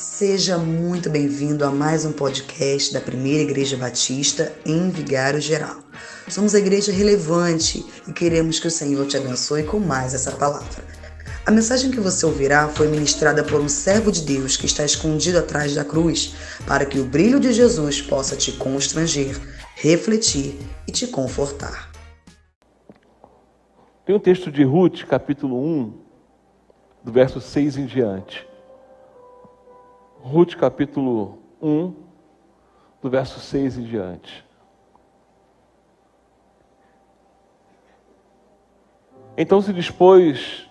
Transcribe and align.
Seja 0.00 0.56
muito 0.56 1.10
bem-vindo 1.10 1.62
a 1.62 1.70
mais 1.70 2.06
um 2.06 2.12
podcast 2.12 2.90
da 2.90 3.02
Primeira 3.02 3.42
Igreja 3.42 3.76
Batista 3.76 4.50
em 4.64 4.88
Vigário 4.88 5.42
Geral. 5.42 5.76
Somos 6.26 6.54
a 6.54 6.58
igreja 6.58 6.90
relevante 6.90 7.84
e 8.08 8.12
queremos 8.14 8.58
que 8.58 8.66
o 8.66 8.70
Senhor 8.70 9.06
te 9.06 9.18
abençoe 9.18 9.62
com 9.62 9.78
mais 9.78 10.14
essa 10.14 10.32
palavra. 10.32 10.82
A 11.44 11.50
mensagem 11.50 11.90
que 11.90 12.00
você 12.00 12.24
ouvirá 12.24 12.66
foi 12.68 12.88
ministrada 12.88 13.44
por 13.44 13.60
um 13.60 13.68
servo 13.68 14.10
de 14.10 14.22
Deus 14.22 14.56
que 14.56 14.64
está 14.64 14.86
escondido 14.86 15.38
atrás 15.38 15.74
da 15.74 15.84
cruz, 15.84 16.34
para 16.66 16.86
que 16.86 16.98
o 16.98 17.04
brilho 17.04 17.38
de 17.38 17.52
Jesus 17.52 18.00
possa 18.00 18.34
te 18.34 18.52
constranger, 18.52 19.38
refletir 19.74 20.58
e 20.88 20.92
te 20.92 21.08
confortar. 21.08 21.92
Tem 24.06 24.16
um 24.16 24.18
texto 24.18 24.50
de 24.50 24.64
Ruth, 24.64 25.04
capítulo 25.04 25.62
1, 25.62 26.00
do 27.04 27.12
verso 27.12 27.38
6 27.38 27.76
em 27.76 27.84
diante. 27.84 28.49
Ruth 30.22 30.54
capítulo 30.54 31.38
1, 31.62 31.94
do 33.02 33.08
verso 33.08 33.40
6 33.40 33.78
em 33.78 33.82
diante. 33.84 34.44
Então 39.36 39.62
se 39.62 39.72
dispôs 39.72 40.68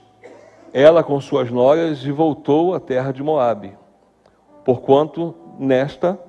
ela 0.72 1.04
com 1.04 1.20
suas 1.20 1.50
noras 1.50 2.04
e 2.06 2.12
voltou 2.12 2.76
à 2.76 2.80
terra 2.80 3.12
de 3.12 3.24
Moabe, 3.24 3.76
porquanto 4.64 5.34
nesta 5.58 6.20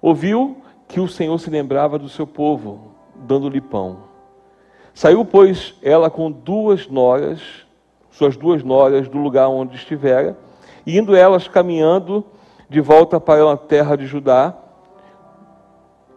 ouviu 0.00 0.62
que 0.88 0.98
o 0.98 1.08
Senhor 1.08 1.38
se 1.38 1.50
lembrava 1.50 1.98
do 1.98 2.08
seu 2.08 2.26
povo, 2.26 2.92
dando-lhe 3.14 3.60
pão. 3.60 4.04
Saiu, 4.94 5.26
pois, 5.26 5.74
ela 5.82 6.08
com 6.08 6.30
duas 6.30 6.88
noras, 6.88 7.66
suas 8.10 8.34
duas 8.34 8.62
noras, 8.62 9.08
do 9.08 9.18
lugar 9.18 9.48
onde 9.48 9.76
estivera, 9.76 10.38
e 10.86 10.96
indo 10.96 11.14
elas 11.14 11.46
caminhando, 11.46 12.24
de 12.68 12.80
volta 12.80 13.20
para 13.20 13.52
a 13.52 13.56
terra 13.56 13.96
de 13.96 14.06
Judá, 14.06 14.54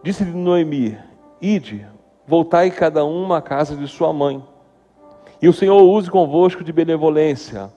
disse-lhe 0.04 0.32
Noemi: 0.32 0.98
Ide, 1.42 1.86
voltai 2.26 2.72
cada 2.72 3.06
uma 3.06 3.38
à 3.38 3.42
casa 3.42 3.76
de 3.76 3.88
sua 3.88 4.12
mãe. 4.12 4.44
E 5.42 5.48
o 5.48 5.54
Senhor 5.54 5.82
use 5.82 6.12
convosco 6.12 6.64
de 6.64 6.74
benevolência, 6.74 7.72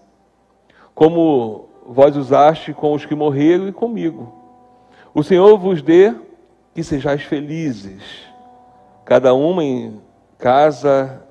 como 0.95 1.69
vós 1.87 2.17
usaste 2.17 2.73
com 2.73 2.93
os 2.93 3.05
que 3.05 3.15
morreram 3.15 3.69
e 3.69 3.73
comigo. 3.73 4.33
O 5.15 5.23
Senhor 5.23 5.57
vos 5.59 5.83
dê 5.83 6.15
que 6.75 6.83
sejais 6.83 7.23
felizes, 7.23 8.03
cada 9.05 9.35
uma 9.35 9.63
em 9.63 10.01
casa 10.39 11.23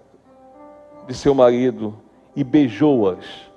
de 1.07 1.13
seu 1.13 1.33
marido, 1.33 1.97
e 2.35 2.43
beijou-as. 2.43 3.50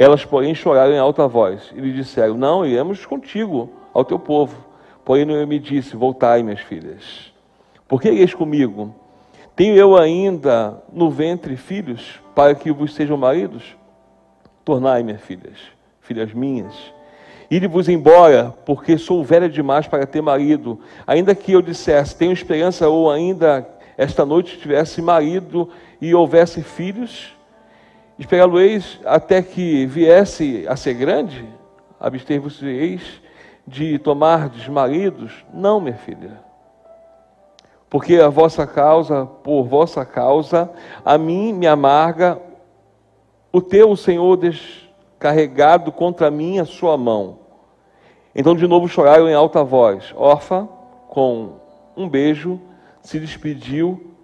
Elas, 0.00 0.24
porém, 0.24 0.54
choraram 0.54 0.94
em 0.94 0.98
alta 0.98 1.28
voz 1.28 1.70
e 1.76 1.78
lhe 1.78 1.92
disseram: 1.92 2.34
Não, 2.34 2.64
iremos 2.64 3.04
contigo 3.04 3.68
ao 3.92 4.02
teu 4.02 4.18
povo. 4.18 4.56
Porém, 5.04 5.26
Noemi 5.26 5.58
disse: 5.58 5.94
Voltai, 5.94 6.42
minhas 6.42 6.60
filhas. 6.60 7.30
Por 7.86 8.00
que 8.00 8.10
ireis 8.10 8.32
comigo? 8.32 8.94
Tenho 9.54 9.76
eu 9.76 9.98
ainda 9.98 10.82
no 10.90 11.10
ventre 11.10 11.54
filhos 11.54 12.18
para 12.34 12.54
que 12.54 12.72
vos 12.72 12.94
sejam 12.94 13.18
maridos? 13.18 13.76
Tornai, 14.64 15.02
minhas 15.02 15.20
filhas, 15.20 15.58
filhas 16.00 16.32
minhas. 16.32 16.74
Ide-vos 17.50 17.86
embora, 17.86 18.54
porque 18.64 18.96
sou 18.96 19.22
velha 19.22 19.50
demais 19.50 19.86
para 19.86 20.06
ter 20.06 20.22
marido. 20.22 20.80
Ainda 21.06 21.34
que 21.34 21.52
eu 21.52 21.60
dissesse, 21.60 22.16
tenho 22.16 22.32
esperança, 22.32 22.88
ou 22.88 23.10
ainda 23.10 23.68
esta 23.98 24.24
noite 24.24 24.58
tivesse 24.58 25.02
marido 25.02 25.68
e 26.00 26.14
houvesse 26.14 26.62
filhos, 26.62 27.36
Esperá-lo-eis 28.20 29.00
até 29.06 29.40
que 29.40 29.86
viesse 29.86 30.66
a 30.68 30.76
ser 30.76 30.92
grande? 30.92 31.48
Abster-vos-eis 31.98 33.00
de 33.66 33.98
tomar 33.98 34.50
maridos? 34.68 35.32
Não, 35.54 35.80
minha 35.80 35.96
filha. 35.96 36.38
Porque 37.88 38.16
a 38.16 38.28
vossa 38.28 38.66
causa, 38.66 39.24
por 39.24 39.64
vossa 39.64 40.04
causa, 40.04 40.70
a 41.02 41.16
mim 41.16 41.54
me 41.54 41.66
amarga 41.66 42.38
o 43.50 43.62
teu, 43.62 43.96
Senhor, 43.96 44.36
descarregado 44.36 45.90
contra 45.90 46.30
mim 46.30 46.58
a 46.58 46.66
sua 46.66 46.98
mão. 46.98 47.38
Então 48.34 48.54
de 48.54 48.66
novo 48.66 48.86
choraram 48.86 49.30
em 49.30 49.34
alta 49.34 49.64
voz. 49.64 50.12
Orfa, 50.14 50.68
com 51.08 51.54
um 51.96 52.06
beijo, 52.06 52.60
se 53.00 53.18
despediu 53.18 54.14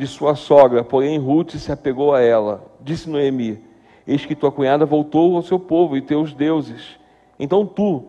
de 0.00 0.06
sua 0.06 0.34
sogra, 0.34 0.82
porém 0.82 1.18
Ruth 1.18 1.56
se 1.56 1.70
apegou 1.70 2.14
a 2.14 2.22
ela. 2.22 2.64
Disse 2.80 3.10
Noemi: 3.10 3.62
Eis 4.06 4.24
que 4.24 4.34
tua 4.34 4.50
cunhada 4.50 4.86
voltou 4.86 5.36
ao 5.36 5.42
seu 5.42 5.58
povo 5.58 5.94
e 5.94 6.00
teus 6.00 6.32
deuses. 6.32 6.98
Então 7.38 7.66
tu, 7.66 8.04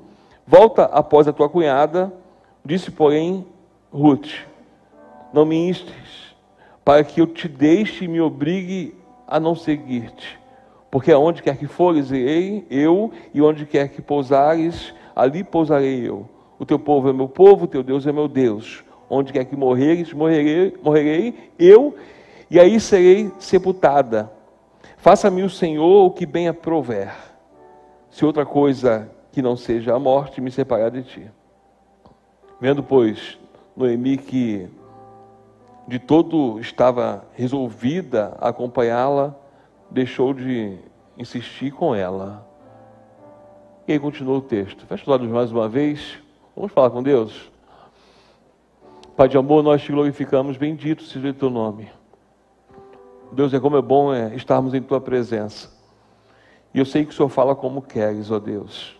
volta 0.47 0.85
após 0.85 1.27
a 1.27 1.33
tua 1.33 1.49
cunhada, 1.49 2.13
disse, 2.63 2.91
porém, 2.91 3.45
Ruth: 3.91 4.29
Não 5.33 5.43
me 5.43 5.67
instes, 5.67 6.33
para 6.85 7.03
que 7.03 7.19
eu 7.19 7.27
te 7.27 7.49
deixe 7.49 8.05
e 8.05 8.07
me 8.07 8.21
obrigue 8.21 8.95
a 9.27 9.37
não 9.37 9.53
seguir-te. 9.53 10.39
Porque 10.89 11.11
aonde 11.11 11.43
quer 11.43 11.57
que 11.57 11.67
fores, 11.67 12.09
irei 12.09 12.65
eu, 12.69 13.11
e 13.33 13.41
onde 13.41 13.65
quer 13.65 13.89
que 13.89 14.01
pousares, 14.01 14.93
ali 15.13 15.43
pousarei 15.43 16.07
eu. 16.07 16.25
O 16.57 16.65
teu 16.65 16.79
povo 16.79 17.09
é 17.09 17.13
meu 17.13 17.27
povo, 17.27 17.65
o 17.65 17.67
teu 17.67 17.83
Deus 17.83 18.07
é 18.07 18.13
meu 18.13 18.29
Deus 18.29 18.81
onde 19.11 19.33
quer 19.33 19.43
que 19.43 19.57
morreres, 19.57 20.13
morrerei, 20.13 20.73
morrerei 20.81 21.51
eu, 21.59 21.93
e 22.49 22.57
aí 22.57 22.79
serei 22.79 23.29
sepultada. 23.39 24.31
Faça-me 24.95 25.43
o 25.43 25.49
Senhor 25.49 26.05
o 26.05 26.11
que 26.11 26.25
bem 26.25 26.47
aprover, 26.47 27.11
se 28.09 28.25
outra 28.25 28.45
coisa 28.45 29.11
que 29.33 29.41
não 29.41 29.57
seja 29.57 29.93
a 29.93 29.99
morte 29.99 30.39
me 30.39 30.49
separar 30.49 30.89
de 30.89 31.03
ti. 31.03 31.29
Vendo, 32.59 32.81
pois, 32.81 33.37
Noemi 33.75 34.17
que 34.17 34.69
de 35.87 35.99
todo 35.99 36.59
estava 36.59 37.25
resolvida 37.33 38.37
a 38.39 38.49
acompanhá-la, 38.49 39.35
deixou 39.89 40.33
de 40.33 40.77
insistir 41.17 41.71
com 41.71 41.93
ela. 41.93 42.47
E 43.87 43.93
aí 43.93 43.99
continuou 43.99 44.37
o 44.37 44.41
texto. 44.41 44.85
Fecha 44.85 45.03
os 45.03 45.07
olhos 45.09 45.29
mais 45.29 45.51
uma 45.51 45.67
vez. 45.67 46.17
Vamos 46.55 46.71
falar 46.71 46.91
com 46.91 47.03
Deus? 47.03 47.51
Pai 49.21 49.29
de 49.29 49.37
amor, 49.37 49.61
nós 49.61 49.83
te 49.83 49.91
glorificamos, 49.91 50.57
bendito 50.57 51.03
seja 51.03 51.29
o 51.29 51.33
teu 51.35 51.51
nome. 51.51 51.91
Deus, 53.31 53.53
é 53.53 53.59
como 53.59 53.77
é 53.77 53.81
bom 53.83 54.11
é, 54.11 54.33
estarmos 54.33 54.73
em 54.73 54.81
tua 54.81 54.99
presença. 54.99 55.69
E 56.73 56.79
eu 56.79 56.85
sei 56.85 57.05
que 57.05 57.11
o 57.11 57.13
Senhor 57.13 57.29
fala 57.29 57.55
como 57.55 57.83
queres, 57.83 58.31
ó 58.31 58.39
Deus. 58.39 58.99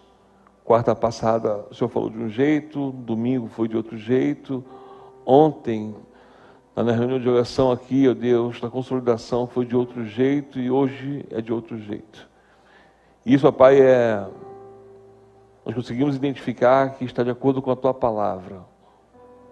Quarta 0.63 0.93
passada 0.93 1.65
o 1.71 1.73
Senhor 1.73 1.89
falou 1.89 2.11
de 2.11 2.19
um 2.19 2.29
jeito, 2.29 2.91
domingo 2.91 3.47
foi 3.47 3.67
de 3.67 3.75
outro 3.75 3.97
jeito, 3.97 4.63
ontem, 5.25 5.95
na 6.75 6.91
reunião 6.91 7.19
de 7.19 7.27
oração 7.27 7.71
aqui, 7.71 8.07
ó 8.07 8.13
Deus, 8.13 8.61
na 8.61 8.69
consolidação 8.69 9.47
foi 9.47 9.65
de 9.65 9.75
outro 9.75 10.05
jeito 10.05 10.59
e 10.59 10.69
hoje 10.69 11.25
é 11.31 11.41
de 11.41 11.51
outro 11.51 11.79
jeito. 11.79 12.29
E 13.25 13.33
isso, 13.33 13.47
ó 13.47 13.51
Pai, 13.51 13.81
é. 13.81 14.23
Nós 15.65 15.73
conseguimos 15.73 16.15
identificar 16.15 16.91
que 16.91 17.05
está 17.05 17.23
de 17.23 17.31
acordo 17.31 17.59
com 17.59 17.71
a 17.71 17.75
tua 17.75 17.91
palavra. 17.91 18.69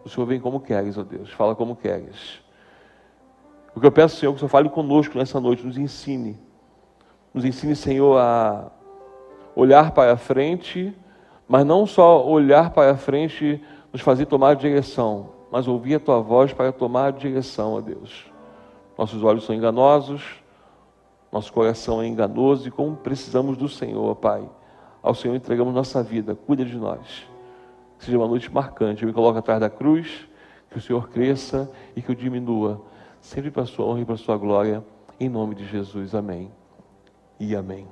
O 0.10 0.12
Senhor 0.12 0.26
vem 0.26 0.40
como 0.40 0.60
queres, 0.60 0.98
ó 0.98 1.04
Deus, 1.04 1.30
fala 1.30 1.54
como 1.54 1.76
queres. 1.76 2.42
O 3.76 3.80
que 3.80 3.86
eu 3.86 3.92
peço, 3.92 4.18
Senhor, 4.18 4.32
é 4.32 4.34
que 4.34 4.38
o 4.38 4.40
Senhor 4.40 4.50
fale 4.50 4.68
conosco 4.68 5.16
nessa 5.16 5.40
noite, 5.40 5.64
nos 5.64 5.78
ensine. 5.78 6.36
Nos 7.32 7.46
ensine, 7.46 7.76
Senhor, 7.76 8.18
a 8.18 8.72
olhar 9.56 9.92
para 9.92 10.14
a 10.14 10.18
frente, 10.18 10.98
mas 11.48 11.64
não 11.64 11.86
só 11.86 12.26
olhar 12.28 12.72
para 12.72 12.94
a 12.94 12.98
frente, 12.98 13.64
nos 13.94 14.02
fazer 14.02 14.26
tomar 14.26 14.56
direção, 14.56 15.30
mas 15.52 15.68
ouvir 15.68 15.94
a 15.96 16.00
tua 16.00 16.20
voz 16.20 16.52
para 16.54 16.72
tomar 16.72 17.12
direção, 17.12 17.76
ó 17.76 17.80
Deus. 17.80 18.26
Nossos 18.98 19.24
olhos 19.24 19.46
são 19.46 19.54
enganosos, 19.54 20.24
nosso 21.32 21.54
coração 21.54 22.02
é 22.02 22.08
enganoso 22.08 22.68
e 22.68 22.72
como 22.72 22.96
precisamos 22.98 23.56
do 23.56 23.70
Senhor, 23.70 24.16
Pai. 24.16 24.50
Ao 25.04 25.14
Senhor 25.14 25.36
entregamos 25.36 25.72
nossa 25.72 26.02
vida, 26.02 26.34
cuida 26.34 26.66
de 26.66 26.78
nós 26.78 27.30
seja 28.00 28.18
uma 28.18 28.28
noite 28.28 28.52
marcante. 28.52 29.04
Eu 29.04 29.08
me 29.08 29.14
coloco 29.14 29.38
atrás 29.38 29.60
da 29.60 29.70
cruz, 29.70 30.28
que 30.72 30.78
o 30.78 30.82
Senhor 30.82 31.10
cresça 31.10 31.70
e 31.96 32.02
que 32.02 32.10
eu 32.10 32.16
diminua, 32.16 32.82
sempre 33.22 33.52
para 33.52 33.64
a 33.64 33.66
sua 33.66 33.86
honra 33.86 34.02
e 34.02 34.06
para 34.06 34.16
a 34.16 34.18
sua 34.18 34.38
glória, 34.38 34.84
em 35.20 35.30
nome 35.30 35.56
de 35.56 35.68
Jesus. 35.68 36.16
Amém 36.16 36.52
e 37.40 37.56
amém. 37.56 37.88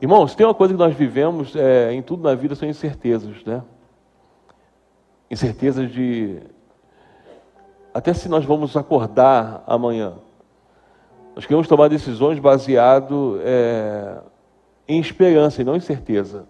Irmãos, 0.00 0.34
tem 0.34 0.46
uma 0.46 0.54
coisa 0.54 0.74
que 0.74 0.78
nós 0.78 0.94
vivemos 0.94 1.56
é, 1.56 1.92
em 1.92 2.02
tudo 2.02 2.22
na 2.22 2.34
vida 2.34 2.54
são 2.54 2.68
incertezas, 2.68 3.44
né? 3.44 3.62
Incertezas 5.30 5.90
de 5.90 6.40
até 7.94 8.12
se 8.12 8.28
nós 8.28 8.44
vamos 8.44 8.76
acordar 8.76 9.64
amanhã. 9.66 10.18
Nós 11.34 11.46
queremos 11.46 11.66
tomar 11.66 11.88
decisões 11.88 12.38
baseado 12.38 13.40
é, 13.42 14.18
em 14.86 15.00
esperança 15.00 15.62
e 15.62 15.64
não 15.64 15.74
em 15.74 15.80
certeza. 15.80 16.46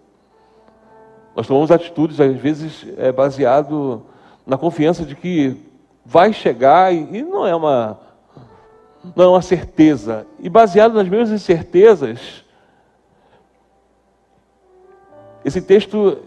Nós 1.37 1.47
tomamos 1.47 1.71
atitudes, 1.71 2.19
às 2.19 2.35
vezes, 2.35 2.85
é, 2.97 3.13
baseado 3.13 4.03
na 4.45 4.57
confiança 4.57 5.05
de 5.05 5.15
que 5.15 5.55
vai 6.03 6.33
chegar 6.33 6.93
e, 6.93 7.19
e 7.19 7.21
não 7.23 7.47
é 7.47 7.55
uma 7.55 7.99
não 9.15 9.23
é 9.23 9.27
uma 9.29 9.41
certeza. 9.41 10.27
E 10.37 10.49
baseado 10.49 10.93
nas 10.93 11.07
mesmas 11.07 11.31
incertezas, 11.31 12.43
Esse 15.47 15.61
texto 15.61 16.17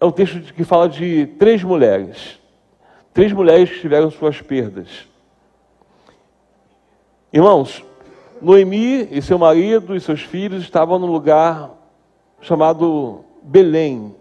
é 0.00 0.06
um 0.06 0.10
texto 0.10 0.54
que 0.54 0.64
fala 0.64 0.88
de 0.88 1.26
três 1.38 1.62
mulheres. 1.62 2.40
Três 3.12 3.30
mulheres 3.30 3.68
que 3.68 3.80
tiveram 3.80 4.10
suas 4.10 4.40
perdas. 4.40 5.06
Irmãos, 7.30 7.84
Noemi 8.40 9.06
e 9.10 9.20
seu 9.20 9.38
marido 9.38 9.94
e 9.94 10.00
seus 10.00 10.22
filhos 10.22 10.62
estavam 10.62 10.98
num 10.98 11.12
lugar 11.12 11.72
chamado 12.40 13.22
Belém. 13.44 14.14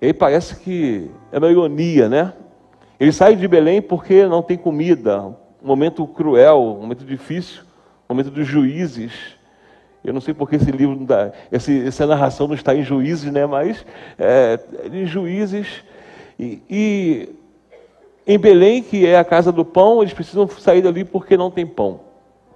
E 0.00 0.06
aí 0.06 0.12
parece 0.12 0.56
que 0.56 1.10
é 1.32 1.38
uma 1.38 1.50
ironia, 1.50 2.08
né? 2.08 2.32
Eles 2.98 3.16
saem 3.16 3.36
de 3.36 3.48
Belém 3.48 3.82
porque 3.82 4.24
não 4.26 4.42
tem 4.42 4.56
comida, 4.56 5.20
um 5.20 5.66
momento 5.66 6.06
cruel, 6.06 6.76
um 6.78 6.82
momento 6.82 7.04
difícil, 7.04 7.62
um 8.08 8.14
momento 8.14 8.30
dos 8.30 8.46
juízes. 8.46 9.12
Eu 10.04 10.12
não 10.12 10.20
sei 10.20 10.32
porque 10.32 10.56
esse 10.56 10.70
livro, 10.70 10.96
dá, 11.04 11.32
esse, 11.50 11.86
essa 11.86 12.06
narração 12.06 12.46
não 12.46 12.54
está 12.54 12.74
em 12.74 12.82
juízes, 12.82 13.32
né? 13.32 13.46
Mas 13.46 13.84
é, 14.18 14.60
em 14.92 15.06
juízes. 15.06 15.82
E, 16.38 16.62
e 16.70 17.28
em 18.26 18.38
Belém, 18.38 18.82
que 18.82 19.06
é 19.06 19.18
a 19.18 19.24
casa 19.24 19.50
do 19.50 19.64
pão, 19.64 20.00
eles 20.02 20.14
precisam 20.14 20.46
sair 20.48 20.82
dali 20.82 21.04
porque 21.04 21.36
não 21.36 21.50
tem 21.50 21.66
pão. 21.66 22.00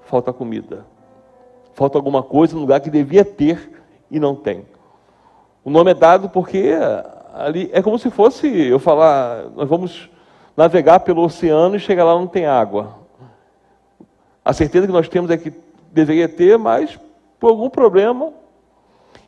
Falta 0.05 0.33
comida. 0.33 0.87
Falta 1.75 1.99
alguma 1.99 2.23
coisa 2.23 2.55
no 2.55 2.61
lugar 2.61 2.81
que 2.81 2.91
devia 2.91 3.25
ter 3.25 3.83
e 4.11 4.21
não 4.21 4.35
tem. 4.35 4.65
O 5.65 5.71
nome 5.71 5.91
é 5.91 5.95
dado 5.95 6.29
porque 6.29 6.73
ali 7.35 7.71
é 7.73 7.83
como 7.83 7.99
se 7.99 8.11
fosse 8.11 8.49
eu 8.49 8.79
falar, 8.79 9.45
nós 9.57 9.69
vamos 9.69 10.11
navegar 10.57 11.01
pelo 11.01 11.23
oceano 11.23 11.77
e 11.77 11.81
chegar 11.81 12.05
lá 12.05 12.15
não 12.15 12.27
tem 12.27 12.47
água. 12.47 12.99
A 14.45 14.53
certeza 14.53 14.87
que 14.87 14.93
nós 14.93 15.09
temos 15.09 15.31
é 15.31 15.37
que 15.37 15.53
deveria 15.93 16.29
ter, 16.29 16.59
mas 16.59 16.99
por 17.39 17.51
algum 17.51 17.71
problema. 17.71 18.33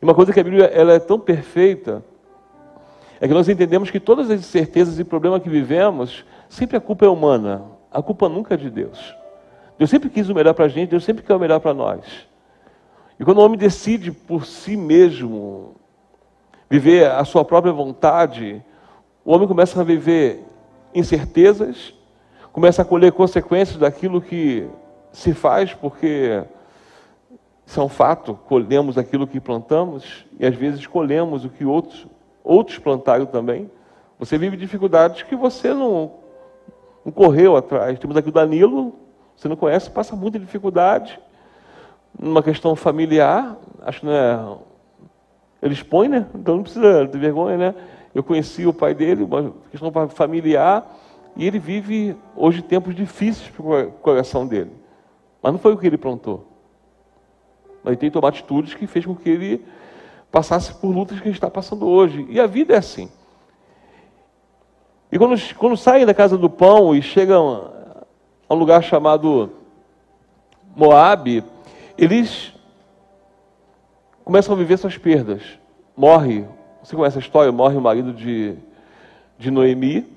E 0.01 0.03
uma 0.03 0.13
coisa 0.13 0.33
que 0.33 0.39
a 0.39 0.43
Bíblia 0.43 0.65
ela 0.65 0.93
é 0.93 0.99
tão 0.99 1.19
perfeita 1.19 2.03
é 3.19 3.27
que 3.27 3.33
nós 3.33 3.47
entendemos 3.47 3.91
que 3.91 3.99
todas 3.99 4.31
as 4.31 4.39
incertezas 4.39 4.97
e 4.97 5.03
problemas 5.03 5.43
que 5.43 5.49
vivemos, 5.49 6.25
sempre 6.49 6.75
a 6.75 6.81
culpa 6.81 7.05
é 7.05 7.09
humana. 7.09 7.63
A 7.91 8.01
culpa 8.01 8.27
nunca 8.27 8.55
é 8.55 8.57
de 8.57 8.69
Deus. 8.69 9.15
Deus 9.77 9.89
sempre 9.89 10.09
quis 10.09 10.27
o 10.27 10.33
melhor 10.33 10.53
para 10.53 10.65
a 10.65 10.67
gente, 10.67 10.89
Deus 10.89 11.03
sempre 11.03 11.23
quer 11.23 11.35
o 11.35 11.39
melhor 11.39 11.59
para 11.59 11.73
nós. 11.73 12.03
E 13.19 13.23
quando 13.23 13.37
o 13.37 13.45
homem 13.45 13.59
decide 13.59 14.11
por 14.11 14.45
si 14.45 14.75
mesmo 14.75 15.75
viver 16.71 17.11
a 17.11 17.25
sua 17.25 17.43
própria 17.43 17.73
vontade, 17.73 18.63
o 19.25 19.33
homem 19.33 19.45
começa 19.45 19.81
a 19.81 19.83
viver 19.83 20.41
incertezas, 20.95 21.93
começa 22.53 22.81
a 22.81 22.85
colher 22.85 23.11
consequências 23.11 23.77
daquilo 23.77 24.21
que 24.21 24.69
se 25.11 25.33
faz, 25.33 25.73
porque 25.73 26.41
isso 27.65 27.77
é 27.77 27.83
um 27.83 27.89
fato, 27.89 28.39
colhemos 28.47 28.97
aquilo 28.97 29.27
que 29.27 29.37
plantamos 29.37 30.25
e 30.39 30.45
às 30.45 30.55
vezes 30.55 30.87
colhemos 30.87 31.43
o 31.43 31.49
que 31.49 31.65
outros, 31.65 32.07
outros 32.41 32.79
plantaram 32.79 33.25
também. 33.25 33.69
Você 34.17 34.37
vive 34.37 34.55
dificuldades 34.55 35.23
que 35.23 35.35
você 35.35 35.73
não, 35.73 36.13
não 37.03 37.11
correu 37.11 37.57
atrás. 37.57 37.99
Temos 37.99 38.15
aqui 38.15 38.29
o 38.29 38.31
Danilo, 38.31 38.95
você 39.35 39.49
não 39.49 39.57
conhece, 39.57 39.91
passa 39.91 40.15
muita 40.15 40.39
dificuldade 40.39 41.19
numa 42.17 42.41
questão 42.41 42.77
familiar, 42.77 43.57
acho 43.81 43.99
que 43.99 44.05
não 44.05 44.13
é. 44.13 44.70
Ele 45.61 45.73
expõe, 45.73 46.07
né? 46.07 46.25
Então 46.33 46.55
não 46.55 46.63
precisa 46.63 47.05
de 47.05 47.17
vergonha, 47.17 47.57
né? 47.57 47.75
Eu 48.13 48.23
conheci 48.23 48.65
o 48.65 48.73
pai 48.73 48.93
dele, 48.93 49.23
uma 49.23 49.53
questão 49.69 49.91
familiar, 50.09 50.85
e 51.35 51.45
ele 51.45 51.59
vive 51.59 52.15
hoje 52.35 52.61
tempos 52.61 52.95
difíceis 52.95 53.47
para 53.49 53.87
o 53.87 53.91
coração 53.91 54.45
dele. 54.45 54.71
Mas 55.41 55.53
não 55.53 55.59
foi 55.59 55.73
o 55.73 55.77
que 55.77 55.87
ele 55.87 55.97
plantou. 55.97 56.45
Mas 57.83 57.93
ele 57.93 57.97
tem 57.97 58.09
que 58.09 58.13
tomar 58.13 58.29
atitudes 58.29 58.73
que 58.73 58.85
fez 58.85 59.05
com 59.05 59.15
que 59.15 59.29
ele 59.29 59.65
passasse 60.31 60.73
por 60.73 60.89
lutas 60.89 61.19
que 61.19 61.27
ele 61.27 61.35
está 61.35 61.49
passando 61.49 61.87
hoje. 61.87 62.25
E 62.29 62.39
a 62.39 62.47
vida 62.47 62.73
é 62.73 62.77
assim. 62.77 63.09
E 65.11 65.17
quando, 65.17 65.35
quando 65.55 65.75
saem 65.75 66.05
da 66.05 66.13
casa 66.13 66.37
do 66.37 66.49
pão 66.49 66.95
e 66.95 67.01
chegam 67.01 67.71
a 68.47 68.53
um 68.53 68.57
lugar 68.57 68.81
chamado 68.81 69.51
Moabe, 70.75 71.43
eles 71.97 72.53
começam 74.31 74.55
a 74.55 74.57
viver 74.57 74.77
suas 74.77 74.97
perdas. 74.97 75.41
Morre, 75.93 76.45
você 76.81 76.95
conhece 76.95 77.17
a 77.17 77.19
história? 77.19 77.51
Morre 77.51 77.75
o 77.75 77.81
marido 77.81 78.13
de, 78.13 78.55
de 79.37 79.51
Noemi. 79.51 80.07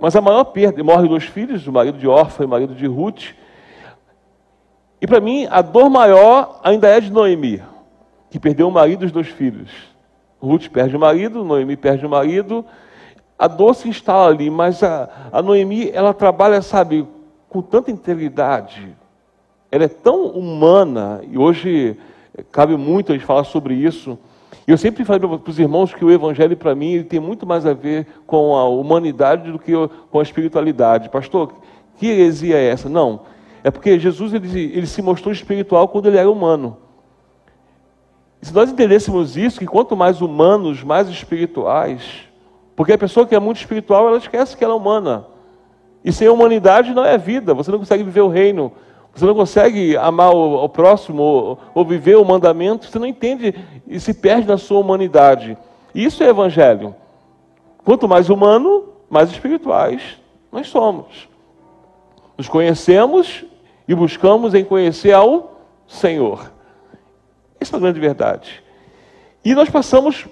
Mas 0.00 0.16
a 0.16 0.22
maior 0.22 0.44
perda, 0.44 0.82
morre 0.82 1.06
dois 1.06 1.24
filhos, 1.24 1.66
o 1.66 1.72
marido 1.72 1.98
de 1.98 2.08
Orfa 2.08 2.42
e 2.42 2.46
o 2.46 2.48
marido 2.48 2.74
de 2.74 2.86
Ruth. 2.86 3.34
E 5.02 5.06
para 5.06 5.20
mim, 5.20 5.46
a 5.50 5.60
dor 5.60 5.90
maior 5.90 6.60
ainda 6.64 6.88
é 6.88 6.98
de 6.98 7.12
Noemi, 7.12 7.62
que 8.30 8.40
perdeu 8.40 8.68
o 8.68 8.72
marido 8.72 9.04
e 9.04 9.06
os 9.06 9.12
dois 9.12 9.28
filhos. 9.28 9.70
Ruth 10.40 10.68
perde 10.70 10.96
o 10.96 10.98
marido, 10.98 11.44
Noemi 11.44 11.76
perde 11.76 12.06
o 12.06 12.08
marido. 12.08 12.64
A 13.38 13.46
dor 13.46 13.74
se 13.74 13.86
instala 13.86 14.30
ali, 14.30 14.48
mas 14.48 14.82
a, 14.82 15.10
a 15.30 15.42
Noemi, 15.42 15.90
ela 15.90 16.14
trabalha, 16.14 16.62
sabe, 16.62 17.06
com 17.50 17.60
tanta 17.60 17.90
integridade. 17.90 18.96
Ela 19.70 19.84
é 19.84 19.88
tão 19.88 20.28
humana, 20.28 21.20
e 21.30 21.36
hoje 21.36 21.98
cabe 22.50 22.76
muito 22.76 23.12
a 23.12 23.14
gente 23.14 23.26
falar 23.26 23.44
sobre 23.44 23.74
isso. 23.74 24.18
Eu 24.66 24.76
sempre 24.76 25.04
falei 25.04 25.20
para 25.20 25.50
os 25.50 25.58
irmãos 25.58 25.94
que 25.94 26.04
o 26.04 26.10
Evangelho, 26.10 26.56
para 26.56 26.74
mim, 26.74 26.92
ele 26.92 27.04
tem 27.04 27.18
muito 27.18 27.46
mais 27.46 27.64
a 27.64 27.72
ver 27.72 28.06
com 28.26 28.54
a 28.54 28.68
humanidade 28.68 29.50
do 29.50 29.58
que 29.58 29.72
com 30.10 30.20
a 30.20 30.22
espiritualidade. 30.22 31.08
Pastor, 31.08 31.54
que 31.96 32.06
heresia 32.06 32.56
é 32.56 32.68
essa? 32.68 32.88
Não. 32.88 33.20
É 33.64 33.70
porque 33.70 33.98
Jesus 33.98 34.32
ele, 34.32 34.48
ele 34.74 34.86
se 34.86 35.02
mostrou 35.02 35.32
espiritual 35.32 35.88
quando 35.88 36.06
ele 36.06 36.18
era 36.18 36.30
humano. 36.30 36.76
E 38.40 38.46
se 38.46 38.54
nós 38.54 38.70
entendêssemos 38.70 39.36
isso, 39.36 39.58
que 39.58 39.66
quanto 39.66 39.96
mais 39.96 40.20
humanos, 40.20 40.84
mais 40.84 41.08
espirituais, 41.08 42.28
porque 42.76 42.92
a 42.92 42.98
pessoa 42.98 43.26
que 43.26 43.34
é 43.34 43.40
muito 43.40 43.56
espiritual, 43.56 44.06
ela 44.06 44.18
esquece 44.18 44.56
que 44.56 44.62
ela 44.62 44.74
é 44.74 44.76
humana. 44.76 45.26
E 46.04 46.12
sem 46.12 46.28
humanidade 46.28 46.94
não 46.94 47.04
é 47.04 47.18
vida, 47.18 47.52
você 47.52 47.70
não 47.70 47.78
consegue 47.78 48.04
viver 48.04 48.20
o 48.20 48.28
reino, 48.28 48.72
você 49.14 49.26
não 49.26 49.34
consegue 49.34 49.96
amar 49.96 50.32
o, 50.32 50.64
o 50.64 50.68
próximo 50.68 51.22
ou, 51.22 51.58
ou, 51.74 51.84
viver 51.84 52.16
o 52.16 52.24
mandamento, 52.24 52.86
você 52.86 52.98
não 52.98 53.06
entende 53.06 53.54
e 53.86 53.98
se 53.98 54.14
perde 54.14 54.46
na 54.46 54.56
sua 54.56 54.78
humanidade. 54.78 55.56
Isso 55.94 56.22
é 56.22 56.28
evangelho. 56.28 56.94
Quanto 57.84 58.08
mais 58.08 58.30
humano, 58.30 58.84
mais 59.10 59.30
espirituais 59.30 60.18
nós 60.52 60.68
somos. 60.68 61.28
Nos 62.36 62.48
conhecemos 62.48 63.44
e 63.86 63.94
buscamos 63.94 64.54
em 64.54 64.64
conhecer 64.64 65.12
ao 65.12 65.60
Senhor. 65.86 66.52
Essa 67.60 67.74
é 67.74 67.78
a 67.78 67.80
grande 67.80 67.98
verdade. 67.98 68.62
E 69.44 69.54
nós 69.54 69.68
passamos 69.68 70.28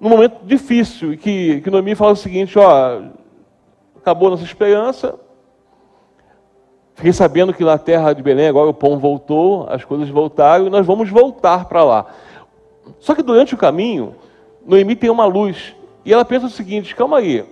num 0.00 0.08
momento 0.08 0.44
difícil, 0.44 1.16
que, 1.16 1.60
que 1.60 1.70
Noemi 1.70 1.94
fala 1.94 2.12
o 2.12 2.16
seguinte, 2.16 2.58
ó, 2.58 3.02
acabou 3.96 4.30
nossa 4.30 4.44
esperança, 4.44 5.18
fiquei 6.96 7.12
sabendo 7.12 7.54
que 7.54 7.62
na 7.62 7.78
terra 7.78 8.12
de 8.12 8.22
Belém 8.22 8.48
agora 8.48 8.68
o 8.68 8.74
pão 8.74 8.98
voltou, 8.98 9.66
as 9.70 9.84
coisas 9.84 10.08
voltaram, 10.08 10.66
e 10.66 10.70
nós 10.70 10.84
vamos 10.84 11.08
voltar 11.08 11.66
para 11.66 11.84
lá. 11.84 12.06
Só 12.98 13.14
que 13.14 13.22
durante 13.22 13.54
o 13.54 13.58
caminho, 13.58 14.16
Noemi 14.66 14.96
tem 14.96 15.10
uma 15.10 15.26
luz, 15.26 15.76
e 16.04 16.12
ela 16.12 16.24
pensa 16.24 16.46
o 16.46 16.50
seguinte, 16.50 16.96
calma 16.96 17.18
aí, 17.18 17.44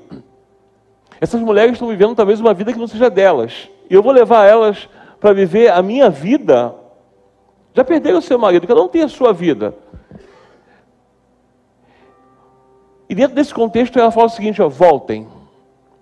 essas 1.21 1.41
mulheres 1.41 1.75
estão 1.75 1.89
vivendo 1.89 2.17
talvez 2.17 2.41
uma 2.41 2.53
vida 2.53 2.73
que 2.73 2.79
não 2.79 2.87
seja 2.89 3.09
delas, 3.09 3.71
e 3.89 3.95
eu 3.95 4.03
vou 4.03 4.13
levar 4.13 4.47
elas 4.47 4.89
para 5.21 5.33
viver 5.33 5.71
a 5.71 5.81
minha 5.83 6.11
vida. 6.11 6.75
Já 7.75 7.85
perderam 7.85 8.19
o 8.19 8.23
seu 8.23 8.39
marido, 8.39 8.67
cada 8.67 8.83
um 8.83 8.89
tem 8.89 9.03
a 9.03 9.09
sua 9.09 9.33
vida. 9.33 9.75
E 13.09 13.15
dentro 13.15 13.35
desse 13.35 13.53
contexto 13.53 13.99
ela 13.99 14.11
fala 14.11 14.27
o 14.27 14.31
seguinte: 14.31 14.63
ó, 14.63 14.69
voltem, 14.69 15.29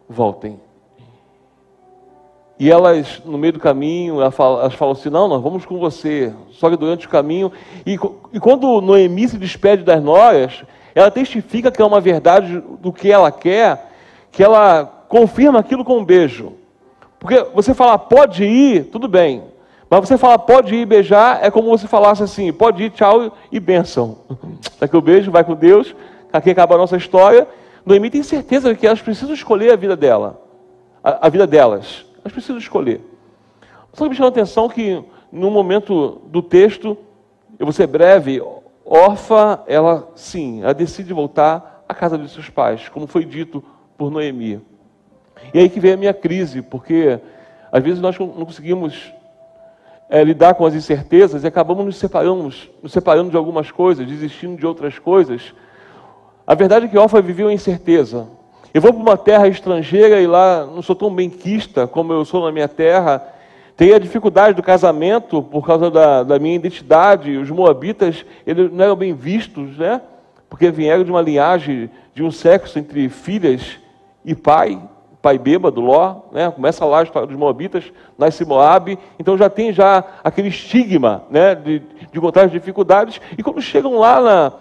voltem. 0.08 0.60
E 2.62 2.70
elas, 2.70 3.20
no 3.24 3.36
meio 3.36 3.54
do 3.54 3.58
caminho, 3.58 4.20
elas 4.20 4.36
falam, 4.36 4.60
elas 4.60 4.74
falam 4.74 4.92
assim: 4.92 5.10
não, 5.10 5.26
nós 5.26 5.42
vamos 5.42 5.66
com 5.66 5.80
você. 5.80 6.32
Só 6.52 6.70
que 6.70 6.76
durante 6.76 7.08
o 7.08 7.10
caminho. 7.10 7.50
E, 7.84 7.98
e 8.32 8.38
quando 8.38 8.80
Noemi 8.80 9.26
se 9.26 9.36
despede 9.36 9.82
das 9.82 10.00
noras, 10.00 10.62
ela 10.94 11.10
testifica 11.10 11.72
que 11.72 11.82
é 11.82 11.84
uma 11.84 12.00
verdade 12.00 12.62
do 12.78 12.92
que 12.92 13.10
ela 13.10 13.32
quer, 13.32 13.90
que 14.30 14.44
ela 14.44 14.84
confirma 15.08 15.58
aquilo 15.58 15.84
com 15.84 15.98
um 15.98 16.04
beijo. 16.04 16.52
Porque 17.18 17.44
você 17.52 17.74
falar 17.74 17.98
pode 17.98 18.44
ir, 18.44 18.84
tudo 18.92 19.08
bem. 19.08 19.42
Mas 19.90 20.08
você 20.08 20.16
falar 20.16 20.38
pode 20.38 20.72
ir 20.72 20.86
beijar 20.86 21.40
é 21.42 21.50
como 21.50 21.68
você 21.68 21.88
falasse 21.88 22.22
assim: 22.22 22.52
pode 22.52 22.84
ir, 22.84 22.90
tchau 22.90 23.36
e 23.50 23.58
bênção. 23.58 24.18
Daqui 24.78 24.96
o 24.96 25.02
beijo, 25.02 25.32
vai 25.32 25.42
com 25.42 25.56
Deus. 25.56 25.96
Aqui 26.32 26.50
acaba 26.50 26.76
a 26.76 26.78
nossa 26.78 26.96
história. 26.96 27.48
Noemi 27.84 28.08
tem 28.08 28.22
certeza 28.22 28.72
que 28.72 28.86
elas 28.86 29.02
precisam 29.02 29.34
escolher 29.34 29.72
a 29.72 29.76
vida 29.76 29.96
dela. 29.96 30.40
A, 31.02 31.26
a 31.26 31.28
vida 31.28 31.44
delas. 31.44 32.11
Elas 32.22 32.32
precisam 32.32 32.58
escolher. 32.58 33.00
Só 33.92 34.04
que 34.04 34.10
me 34.10 34.16
chama 34.16 34.28
a 34.28 34.30
atenção 34.30 34.68
que 34.68 35.04
no 35.30 35.50
momento 35.50 36.22
do 36.26 36.42
texto, 36.42 36.96
eu 37.58 37.66
vou 37.66 37.72
ser 37.72 37.86
breve, 37.86 38.42
Orfa, 38.84 39.62
ela 39.66 40.10
sim, 40.14 40.62
ela 40.62 40.74
decide 40.74 41.12
voltar 41.12 41.84
à 41.88 41.94
casa 41.94 42.18
de 42.18 42.28
seus 42.28 42.48
pais, 42.50 42.88
como 42.88 43.06
foi 43.06 43.24
dito 43.24 43.62
por 43.96 44.10
Noemi. 44.10 44.60
E 45.52 45.58
aí 45.58 45.68
que 45.68 45.80
vem 45.80 45.92
a 45.92 45.96
minha 45.96 46.14
crise, 46.14 46.62
porque 46.62 47.18
às 47.70 47.82
vezes 47.82 48.00
nós 48.00 48.18
não 48.18 48.44
conseguimos 48.44 49.12
é, 50.08 50.22
lidar 50.22 50.54
com 50.54 50.66
as 50.66 50.74
incertezas 50.74 51.42
e 51.42 51.46
acabamos 51.46 51.84
nos 51.84 51.96
separando, 51.96 52.52
nos 52.82 52.92
separando 52.92 53.30
de 53.30 53.36
algumas 53.36 53.70
coisas, 53.70 54.06
desistindo 54.06 54.56
de 54.56 54.66
outras 54.66 54.98
coisas. 54.98 55.54
A 56.46 56.54
verdade 56.54 56.86
é 56.86 56.88
que 56.88 56.98
Orfa 56.98 57.22
viveu 57.22 57.50
em 57.50 57.54
incerteza. 57.54 58.28
Eu 58.74 58.80
vou 58.80 58.90
para 58.90 59.02
uma 59.02 59.16
terra 59.18 59.46
estrangeira 59.48 60.18
e 60.20 60.26
lá 60.26 60.64
não 60.64 60.80
sou 60.80 60.96
tão 60.96 61.14
benquista 61.14 61.86
como 61.86 62.10
eu 62.12 62.24
sou 62.24 62.44
na 62.46 62.50
minha 62.50 62.68
terra. 62.68 63.22
Tenho 63.76 63.94
a 63.94 63.98
dificuldade 63.98 64.56
do 64.56 64.62
casamento 64.62 65.42
por 65.42 65.66
causa 65.66 65.90
da, 65.90 66.22
da 66.22 66.38
minha 66.38 66.56
identidade. 66.56 67.36
Os 67.36 67.50
moabitas 67.50 68.24
eles 68.46 68.72
não 68.72 68.84
eram 68.84 68.96
bem 68.96 69.12
vistos, 69.12 69.76
né? 69.76 70.00
Porque 70.48 70.70
vieram 70.70 71.04
de 71.04 71.10
uma 71.10 71.20
linhagem 71.20 71.90
de 72.14 72.22
um 72.22 72.30
sexo 72.30 72.78
entre 72.78 73.10
filhas 73.10 73.78
e 74.24 74.34
pai 74.34 74.80
pai 75.20 75.38
bêbado, 75.38 75.80
Ló, 75.80 76.16
né? 76.32 76.50
começa 76.50 76.84
lá 76.84 76.98
a 76.98 77.02
história 77.04 77.28
dos 77.28 77.36
Moabitas, 77.36 77.92
nasce 78.18 78.44
Moab, 78.44 78.98
então 79.20 79.38
já 79.38 79.48
tem 79.48 79.72
já 79.72 80.02
aquele 80.24 80.48
estigma 80.48 81.22
né? 81.30 81.54
de, 81.54 81.78
de 81.78 82.18
encontrar 82.18 82.46
as 82.46 82.50
dificuldades, 82.50 83.20
e 83.38 83.40
quando 83.40 83.62
chegam 83.62 84.00
lá, 84.00 84.20
na, 84.20 84.52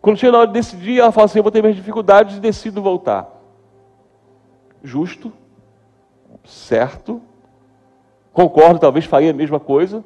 quando 0.00 0.16
chega 0.16 0.32
na 0.32 0.38
hora 0.38 0.46
de 0.46 0.54
decidir, 0.54 0.98
ela 0.98 1.12
fala 1.12 1.26
assim, 1.26 1.40
eu 1.40 1.42
vou 1.42 1.52
ter 1.52 1.60
minhas 1.60 1.76
dificuldades 1.76 2.38
e 2.38 2.40
decido 2.40 2.80
voltar. 2.80 3.37
Justo, 4.88 5.30
certo, 6.46 7.20
concordo, 8.32 8.78
talvez 8.80 9.04
faria 9.04 9.32
a 9.32 9.34
mesma 9.34 9.60
coisa, 9.60 10.02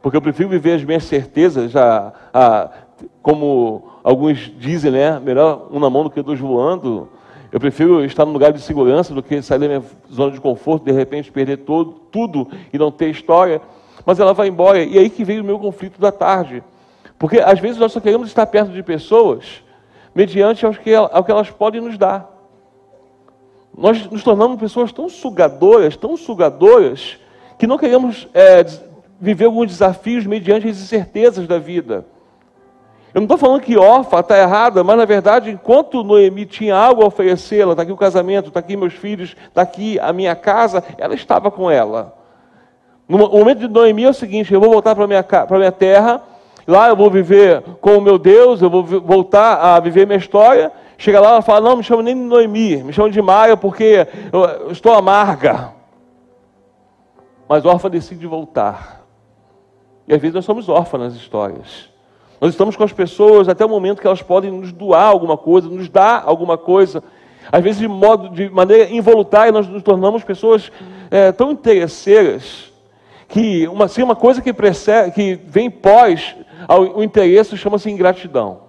porque 0.00 0.16
eu 0.16 0.22
prefiro 0.22 0.48
viver 0.48 0.76
as 0.76 0.82
minhas 0.82 1.04
certezas, 1.04 1.70
já, 1.70 2.10
a, 2.32 2.70
como 3.20 3.84
alguns 4.02 4.50
dizem, 4.58 4.92
né? 4.92 5.20
melhor 5.20 5.68
um 5.70 5.78
na 5.78 5.90
mão 5.90 6.04
do 6.04 6.10
que 6.10 6.22
dois 6.22 6.40
voando, 6.40 7.10
eu 7.52 7.60
prefiro 7.60 8.02
estar 8.02 8.24
num 8.24 8.32
lugar 8.32 8.50
de 8.50 8.62
segurança 8.62 9.12
do 9.12 9.22
que 9.22 9.42
sair 9.42 9.58
da 9.58 9.68
minha 9.68 9.82
zona 10.10 10.32
de 10.32 10.40
conforto, 10.40 10.86
de 10.86 10.92
repente 10.92 11.30
perder 11.30 11.58
todo, 11.58 11.92
tudo 12.10 12.48
e 12.72 12.78
não 12.78 12.90
ter 12.90 13.10
história. 13.10 13.60
Mas 14.06 14.18
ela 14.18 14.32
vai 14.32 14.48
embora. 14.48 14.82
E 14.82 14.96
é 14.96 15.02
aí 15.02 15.10
que 15.10 15.22
veio 15.22 15.42
o 15.42 15.46
meu 15.46 15.58
conflito 15.58 16.00
da 16.00 16.10
tarde. 16.10 16.64
Porque 17.18 17.38
às 17.40 17.60
vezes 17.60 17.76
nós 17.78 17.92
só 17.92 18.00
queremos 18.00 18.26
estar 18.28 18.46
perto 18.46 18.72
de 18.72 18.82
pessoas 18.82 19.62
mediante 20.14 20.64
ao 20.64 20.72
que, 20.72 20.94
ao 20.94 21.22
que 21.22 21.30
elas 21.30 21.50
podem 21.50 21.80
nos 21.80 21.98
dar. 21.98 22.33
Nós 23.76 24.08
nos 24.08 24.22
tornamos 24.22 24.58
pessoas 24.58 24.92
tão 24.92 25.08
sugadoras, 25.08 25.96
tão 25.96 26.16
sugadoras, 26.16 27.18
que 27.58 27.66
não 27.66 27.76
queremos 27.76 28.28
é, 28.32 28.64
viver 29.20 29.46
alguns 29.46 29.68
desafios 29.68 30.26
mediante 30.26 30.68
as 30.68 30.76
incertezas 30.76 31.46
da 31.46 31.58
vida. 31.58 32.06
Eu 33.12 33.20
não 33.20 33.26
estou 33.26 33.38
falando 33.38 33.60
que 33.60 33.76
órfã 33.76 34.18
está 34.20 34.36
errada, 34.38 34.82
mas 34.82 34.96
na 34.96 35.04
verdade, 35.04 35.50
enquanto 35.50 36.02
Noemi 36.02 36.46
tinha 36.46 36.74
algo 36.74 37.02
a 37.02 37.06
oferecer, 37.06 37.60
ela 37.60 37.72
está 37.72 37.82
aqui 37.82 37.92
o 37.92 37.96
casamento, 37.96 38.48
está 38.48 38.58
aqui 38.58 38.76
meus 38.76 38.94
filhos, 38.94 39.36
está 39.46 39.62
aqui 39.62 39.98
a 40.00 40.12
minha 40.12 40.34
casa, 40.34 40.82
ela 40.98 41.14
estava 41.14 41.48
com 41.50 41.70
ela. 41.70 42.12
No 43.08 43.18
momento 43.18 43.60
de 43.60 43.68
Noemi 43.68 44.04
é 44.04 44.08
o 44.08 44.14
seguinte: 44.14 44.52
eu 44.52 44.60
vou 44.60 44.70
voltar 44.70 44.94
para 44.94 45.04
a 45.04 45.06
minha, 45.06 45.24
minha 45.52 45.72
terra, 45.72 46.22
lá 46.66 46.88
eu 46.88 46.96
vou 46.96 47.08
viver 47.08 47.62
com 47.80 47.98
o 47.98 48.00
meu 48.00 48.18
Deus, 48.18 48.60
eu 48.62 48.70
vou 48.70 48.82
voltar 48.82 49.56
a 49.56 49.78
viver 49.78 50.06
minha 50.06 50.18
história. 50.18 50.72
Chega 51.04 51.20
lá, 51.20 51.32
ela 51.32 51.42
fala: 51.42 51.68
Não, 51.68 51.76
me 51.76 51.82
chama 51.82 52.02
nem 52.02 52.14
de 52.14 52.22
Noemi, 52.22 52.82
me 52.82 52.90
chama 52.90 53.10
de 53.10 53.20
Maia, 53.20 53.58
porque 53.58 54.08
eu 54.32 54.70
estou 54.70 54.94
amarga. 54.94 55.74
Mas 57.46 57.66
órfã 57.66 57.90
decide 57.90 58.26
voltar. 58.26 59.04
E 60.08 60.14
às 60.14 60.20
vezes 60.22 60.34
nós 60.34 60.46
somos 60.46 60.66
órfãs 60.66 61.02
nas 61.02 61.14
histórias. 61.14 61.90
Nós 62.40 62.52
estamos 62.52 62.74
com 62.74 62.84
as 62.84 62.92
pessoas 62.94 63.50
até 63.50 63.66
o 63.66 63.68
momento 63.68 64.00
que 64.00 64.06
elas 64.06 64.22
podem 64.22 64.50
nos 64.50 64.72
doar 64.72 65.04
alguma 65.04 65.36
coisa, 65.36 65.68
nos 65.68 65.90
dar 65.90 66.22
alguma 66.24 66.56
coisa. 66.56 67.04
Às 67.52 67.62
vezes, 67.62 67.80
de, 67.80 67.86
modo, 67.86 68.30
de 68.30 68.48
maneira 68.48 68.90
involuntária, 68.90 69.52
nós 69.52 69.68
nos 69.68 69.82
tornamos 69.82 70.24
pessoas 70.24 70.72
é, 71.10 71.30
tão 71.32 71.52
interesseiras 71.52 72.72
que 73.28 73.68
uma, 73.68 73.84
assim, 73.84 74.02
uma 74.02 74.16
coisa 74.16 74.40
que, 74.40 74.54
precede, 74.54 75.10
que 75.10 75.34
vem 75.34 75.70
pós 75.70 76.34
ao, 76.66 76.96
o 76.96 77.04
interesse 77.04 77.58
chama-se 77.58 77.90
ingratidão. 77.90 78.63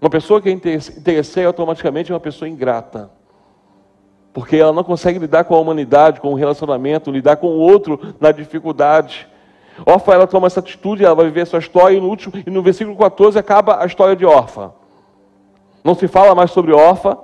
Uma 0.00 0.10
pessoa 0.10 0.40
que 0.40 0.48
é 0.48 0.52
interesseira 0.52 1.48
automaticamente 1.48 2.12
é 2.12 2.14
uma 2.14 2.20
pessoa 2.20 2.48
ingrata. 2.48 3.10
Porque 4.32 4.56
ela 4.56 4.72
não 4.72 4.84
consegue 4.84 5.18
lidar 5.18 5.44
com 5.44 5.54
a 5.54 5.60
humanidade, 5.60 6.20
com 6.20 6.32
o 6.32 6.36
relacionamento, 6.36 7.10
lidar 7.10 7.36
com 7.36 7.48
o 7.48 7.58
outro 7.58 8.14
na 8.20 8.30
dificuldade. 8.30 9.26
Orfa, 9.84 10.12
ela 10.12 10.26
toma 10.26 10.46
essa 10.46 10.60
atitude, 10.60 11.04
ela 11.04 11.14
vai 11.14 11.26
viver 11.26 11.46
sua 11.46 11.58
história, 11.58 11.96
e 11.96 12.00
no, 12.00 12.08
último, 12.08 12.34
e 12.46 12.50
no 12.50 12.62
versículo 12.62 12.96
14 12.96 13.38
acaba 13.38 13.82
a 13.82 13.86
história 13.86 14.14
de 14.14 14.24
Orfa. 14.24 14.72
Não 15.82 15.94
se 15.94 16.06
fala 16.06 16.34
mais 16.34 16.50
sobre 16.50 16.72
Orfa, 16.72 17.18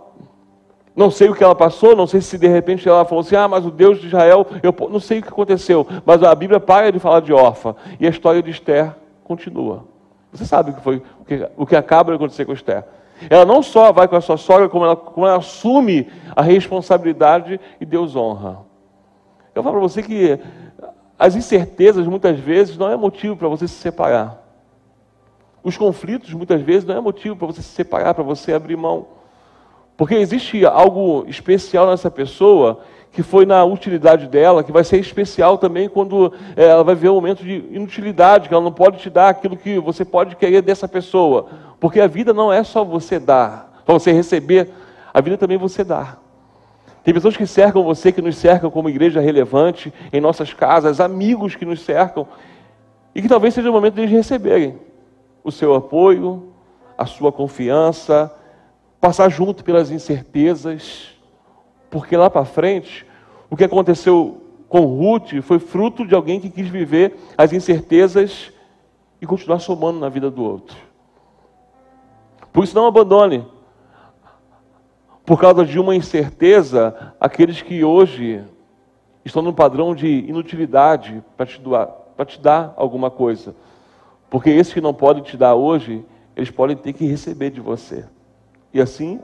não 0.97 1.11
sei 1.11 1.28
o 1.28 1.35
que 1.35 1.43
ela 1.43 1.54
passou, 1.54 1.95
não 1.95 2.07
sei 2.07 2.21
se 2.21 2.38
de 2.38 2.47
repente 2.47 2.88
ela 2.88 3.04
falou 3.04 3.23
assim, 3.23 3.37
ah, 3.37 3.49
mas 3.49 3.66
o 3.66 3.71
Deus 3.71 4.00
de 4.00 4.07
Israel, 4.07 4.47
eu 4.62 4.75
não 4.88 5.00
sei 5.00 5.19
o 5.19 5.23
que 5.23 5.28
aconteceu, 5.28 5.87
mas 6.04 6.23
a 6.23 6.35
Bíblia 6.35 6.61
para 6.61 6.90
de 6.93 6.99
falar 6.99 7.21
de 7.21 7.33
Orfa, 7.33 7.76
e 7.99 8.07
a 8.07 8.11
história 8.11 8.43
de 8.43 8.50
Esther 8.50 8.95
continua. 9.25 9.94
Você 10.35 10.45
sabe 10.45 10.73
o 10.73 10.75
que 10.75 10.81
foi, 10.81 11.00
o 11.21 11.25
que, 11.25 11.49
o 11.57 11.64
que 11.64 11.76
acaba 11.76 12.11
de 12.11 12.17
acontecer 12.17 12.45
com 12.45 12.53
Esther. 12.53 12.85
Ela 13.31 13.45
não 13.45 13.62
só 13.62 13.93
vai 13.93 14.09
com 14.09 14.17
a 14.17 14.21
sua 14.21 14.37
sogra, 14.37 14.69
como 14.69 14.85
ela, 14.85 14.97
como 14.97 15.25
ela 15.25 15.38
assume 15.38 16.11
a 16.35 16.43
responsabilidade 16.43 17.61
e 17.81 17.87
Deus 17.87 18.17
honra. 18.17 18.59
Eu 19.55 19.62
falo 19.62 19.76
para 19.76 19.88
você 19.88 20.03
que 20.03 20.38
as 21.17 21.37
incertezas, 21.37 22.05
muitas 22.09 22.37
vezes, 22.41 22.76
não 22.76 22.91
é 22.91 22.97
motivo 22.97 23.37
para 23.37 23.47
você 23.47 23.69
se 23.69 23.75
separar. 23.75 24.43
Os 25.62 25.76
conflitos, 25.76 26.35
muitas 26.35 26.61
vezes, 26.61 26.85
não 26.85 26.97
é 26.97 27.00
motivo 27.00 27.37
para 27.37 27.47
você 27.47 27.62
se 27.62 27.69
separar, 27.69 28.12
para 28.12 28.25
você 28.25 28.53
abrir 28.53 28.76
mão. 28.76 29.07
Porque 29.97 30.17
existe 30.17 30.67
algo 30.67 31.25
especial 31.29 31.87
nessa 31.87 32.11
pessoa 32.11 32.81
que 33.14 33.23
foi 33.23 33.47
na 33.47 33.64
utilidade 33.64 34.26
dela, 34.26 34.64
que 34.64 34.73
vai 34.73 34.83
ser 34.83 34.99
especial 34.99 35.56
também 35.56 35.88
quando 35.88 36.33
é, 36.56 36.64
ela 36.64 36.83
vai 36.83 36.97
ver 36.97 37.11
um 37.11 37.14
momento 37.14 37.44
de 37.44 37.64
inutilidade, 37.71 38.49
que 38.49 38.54
ela 38.54 38.62
não 38.62 38.73
pode 38.73 38.99
te 38.99 39.09
dar 39.09 39.28
aquilo 39.28 39.56
que 39.56 39.78
você 39.78 40.04
pode 40.04 40.35
querer 40.35 40.61
dessa 40.62 40.88
pessoa. 40.88 41.47
Porque 41.78 42.00
a 42.00 42.09
vida 42.09 42.35
não 42.35 42.52
é 42.52 42.64
só 42.64 42.85
você 42.85 43.21
dar, 43.21 43.83
só 43.87 43.92
você 43.92 44.11
receber, 44.11 44.68
a 45.12 45.21
vida 45.21 45.38
também 45.38 45.56
você 45.56 45.85
dá. 45.85 46.16
Tem 47.04 47.14
pessoas 47.14 47.37
que 47.37 47.47
cercam 47.47 47.85
você, 47.85 48.11
que 48.11 48.21
nos 48.21 48.37
cercam 48.37 48.68
como 48.68 48.88
igreja 48.88 49.21
relevante 49.21 49.94
em 50.12 50.21
nossas 50.21 50.52
casas, 50.52 51.00
amigos 51.00 51.54
que 51.54 51.64
nos 51.64 51.83
cercam, 51.83 52.26
e 53.14 53.23
que 53.23 53.28
talvez 53.28 53.54
seja 53.54 53.71
o 53.71 53.73
momento 53.73 53.94
de 53.94 54.00
eles 54.00 54.11
receberem 54.11 54.76
o 55.44 55.52
seu 55.52 55.73
apoio, 55.73 56.49
a 56.99 57.06
sua 57.06 57.30
confiança, 57.30 58.35
passar 59.00 59.28
junto 59.28 59.62
pelas 59.62 59.92
incertezas, 59.92 61.13
porque 61.95 62.17
lá 62.17 62.29
para 62.29 62.45
frente, 62.45 63.07
o 63.49 63.57
que 63.57 63.63
aconteceu 63.63 64.43
com 64.69 64.81
Ruth 64.81 65.41
foi 65.43 65.61
fruto 65.61 66.05
de 66.05 66.13
alguém 66.13 66.41
que 66.41 66.51
quis 66.51 66.67
viver 66.67 67.17
as 67.39 67.53
incertezas 67.53 68.53
e 69.23 69.27
continuar 69.27 69.61
somando 69.61 70.01
na 70.01 70.09
vida 70.09 70.29
do 70.29 70.43
outro. 70.43 70.77
Por 72.53 72.65
isso, 72.65 72.75
não 72.75 72.89
abandone 72.89 73.47
por 75.25 75.39
causa 75.39 75.65
de 75.65 75.79
uma 75.79 75.95
incerteza, 75.95 77.15
aqueles 77.21 77.63
que 77.63 77.85
hoje 77.85 78.43
estão 79.25 79.41
no 79.41 79.55
padrão 79.55 79.95
de 79.95 80.09
inutilidade 80.09 81.23
para 81.37 81.47
te, 81.47 81.61
para 82.17 82.27
te 82.27 82.41
dar 82.41 82.75
alguma 82.77 83.09
coisa. 83.09 83.55
Porque 84.29 84.51
esses 84.51 84.75
que 84.75 84.81
não 84.81 84.93
podem 84.93 85.23
te 85.23 85.37
dar 85.37 85.55
hoje, 85.55 86.05
eles 86.35 86.51
podem 86.51 86.77
ter 86.77 86.93
que 86.93 87.07
receber 87.07 87.51
de 87.51 87.61
você. 87.61 88.05
E 88.73 88.81
assim 88.81 89.21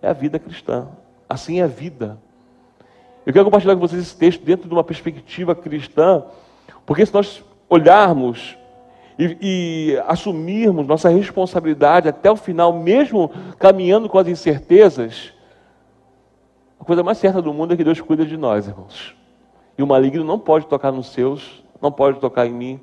é 0.00 0.08
a 0.08 0.14
vida 0.14 0.38
cristã. 0.38 0.88
Assim 1.30 1.60
é 1.60 1.62
a 1.62 1.68
vida. 1.68 2.18
Eu 3.24 3.32
quero 3.32 3.44
compartilhar 3.44 3.74
com 3.74 3.80
vocês 3.80 4.02
esse 4.02 4.16
texto 4.16 4.44
dentro 4.44 4.68
de 4.68 4.74
uma 4.74 4.82
perspectiva 4.82 5.54
cristã, 5.54 6.24
porque 6.84 7.06
se 7.06 7.14
nós 7.14 7.44
olharmos 7.68 8.58
e, 9.16 9.36
e 9.40 10.02
assumirmos 10.08 10.88
nossa 10.88 11.08
responsabilidade 11.08 12.08
até 12.08 12.28
o 12.28 12.34
final, 12.34 12.72
mesmo 12.72 13.30
caminhando 13.60 14.08
com 14.08 14.18
as 14.18 14.26
incertezas, 14.26 15.32
a 16.80 16.84
coisa 16.84 17.04
mais 17.04 17.18
certa 17.18 17.40
do 17.40 17.54
mundo 17.54 17.74
é 17.74 17.76
que 17.76 17.84
Deus 17.84 18.00
cuida 18.00 18.26
de 18.26 18.36
nós, 18.36 18.66
irmãos. 18.66 19.14
E 19.78 19.84
o 19.84 19.86
maligno 19.86 20.24
não 20.24 20.38
pode 20.38 20.66
tocar 20.66 20.90
nos 20.90 21.12
seus, 21.12 21.62
não 21.80 21.92
pode 21.92 22.18
tocar 22.18 22.44
em 22.44 22.52
mim, 22.52 22.80